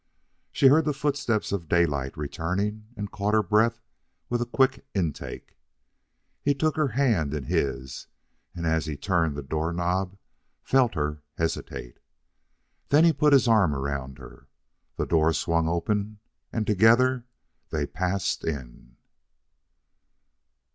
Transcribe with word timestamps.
She 0.51 0.65
heard 0.69 0.85
the 0.85 0.95
footsteps 0.95 1.51
of 1.51 1.69
Daylight 1.69 2.17
returning, 2.17 2.87
and 2.97 3.11
caught 3.11 3.35
her 3.35 3.43
breath 3.43 3.83
with 4.29 4.41
a 4.41 4.47
quick 4.47 4.83
intake. 4.95 5.59
He 6.41 6.55
took 6.55 6.75
her 6.75 6.87
hand 6.87 7.35
in 7.35 7.43
his, 7.43 8.07
and, 8.55 8.65
as 8.65 8.87
he 8.87 8.97
turned 8.97 9.35
the 9.35 9.43
door 9.43 9.71
knob, 9.71 10.17
felt 10.63 10.95
her 10.95 11.21
hesitate. 11.37 11.99
Then 12.89 13.03
he 13.03 13.13
put 13.13 13.31
his 13.31 13.47
arm 13.47 13.75
around 13.75 14.17
her; 14.17 14.47
the 14.97 15.05
door 15.05 15.33
swung 15.33 15.67
open, 15.69 16.17
and 16.51 16.65
together 16.65 17.25
they 17.69 17.85
passed 17.85 18.43
in. 18.43 18.95